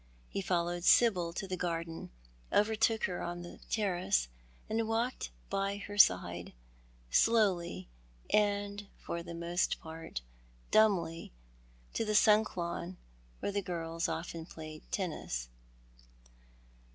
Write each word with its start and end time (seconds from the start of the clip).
He 0.29 0.41
followed 0.41 0.83
Sibyl 0.83 1.31
to 1.33 1.47
the 1.47 1.55
garden, 1.55 2.09
overtook 2.51 3.03
her 3.03 3.21
on 3.21 3.43
the 3.43 3.59
terrace, 3.69 4.29
and 4.67 4.87
walked 4.87 5.29
by 5.47 5.77
her 5.77 5.99
side, 5.99 6.53
slowly 7.11 7.87
and 8.33 8.87
for 8.97 9.21
the 9.21 9.35
most 9.35 9.79
part 9.79 10.21
dumbly, 10.71 11.31
to 11.93 12.03
the 12.03 12.15
sunk 12.15 12.57
lawn, 12.57 12.97
where 13.41 13.51
the 13.51 13.61
girls 13.61 14.09
often 14.09 14.47
i:)layed 14.57 14.81
tennis. 14.89 15.49